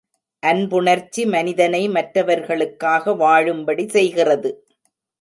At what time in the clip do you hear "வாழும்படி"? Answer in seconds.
3.15-3.87